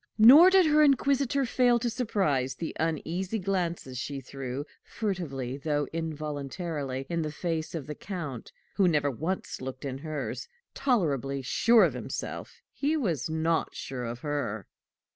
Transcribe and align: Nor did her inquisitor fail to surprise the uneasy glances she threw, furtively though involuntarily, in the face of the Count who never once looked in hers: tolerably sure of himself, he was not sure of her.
Nor 0.17 0.49
did 0.49 0.65
her 0.65 0.81
inquisitor 0.81 1.45
fail 1.45 1.77
to 1.77 1.87
surprise 1.87 2.55
the 2.55 2.75
uneasy 2.79 3.37
glances 3.37 3.99
she 3.99 4.19
threw, 4.19 4.65
furtively 4.83 5.57
though 5.57 5.87
involuntarily, 5.93 7.05
in 7.07 7.21
the 7.21 7.31
face 7.31 7.75
of 7.75 7.85
the 7.85 7.93
Count 7.93 8.51
who 8.77 8.87
never 8.87 9.11
once 9.11 9.61
looked 9.61 9.85
in 9.85 9.99
hers: 9.99 10.47
tolerably 10.73 11.43
sure 11.43 11.83
of 11.83 11.93
himself, 11.93 12.63
he 12.73 12.97
was 12.97 13.29
not 13.29 13.75
sure 13.75 14.05
of 14.05 14.21
her. 14.21 14.65